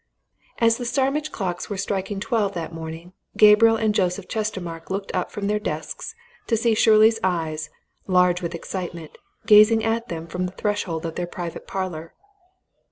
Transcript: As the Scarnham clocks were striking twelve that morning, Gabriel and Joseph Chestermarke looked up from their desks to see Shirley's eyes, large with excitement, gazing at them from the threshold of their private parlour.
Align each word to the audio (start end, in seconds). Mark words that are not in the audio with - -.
As 0.57 0.77
the 0.77 0.83
Scarnham 0.83 1.31
clocks 1.31 1.69
were 1.69 1.77
striking 1.77 2.19
twelve 2.19 2.55
that 2.55 2.73
morning, 2.73 3.13
Gabriel 3.37 3.75
and 3.75 3.93
Joseph 3.93 4.27
Chestermarke 4.27 4.89
looked 4.89 5.13
up 5.13 5.29
from 5.29 5.45
their 5.45 5.59
desks 5.59 6.15
to 6.47 6.57
see 6.57 6.73
Shirley's 6.73 7.19
eyes, 7.23 7.69
large 8.07 8.41
with 8.41 8.55
excitement, 8.55 9.15
gazing 9.45 9.83
at 9.83 10.07
them 10.07 10.25
from 10.25 10.47
the 10.47 10.53
threshold 10.53 11.05
of 11.05 11.13
their 11.13 11.27
private 11.27 11.67
parlour. 11.67 12.15